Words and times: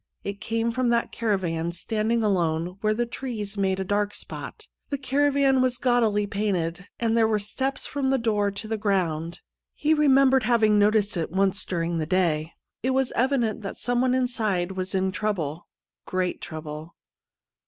It 0.23 0.41
came 0.41 0.71
from 0.71 0.89
that 0.89 1.11
caravan 1.11 1.71
standing 1.73 2.23
alone 2.23 2.77
where 2.81 2.95
the 2.95 3.05
trees 3.05 3.55
made 3.55 3.79
a 3.79 3.83
dark 3.83 4.15
spot. 4.15 4.65
The 4.89 4.97
caravan 4.97 5.61
was 5.61 5.77
gaudily 5.77 6.25
painted, 6.25 6.87
and 6.99 7.15
there 7.15 7.27
were 7.27 7.37
steps 7.37 7.85
from 7.85 8.09
the 8.09 8.17
door 8.17 8.49
to 8.49 8.67
the 8.67 8.79
ground. 8.79 9.41
He 9.75 9.93
remembered 9.93 10.41
having 10.41 10.79
noticed 10.79 11.17
it 11.17 11.29
once 11.29 11.63
during 11.65 11.99
the 11.99 12.07
day. 12.07 12.53
It 12.81 12.95
was 12.95 13.11
evident 13.15 13.61
that 13.61 13.77
someone 13.77 14.15
inside 14.15 14.71
was 14.71 14.95
in 14.95 15.11
trouble— 15.11 15.67
great 16.07 16.41
trouble. 16.41 16.95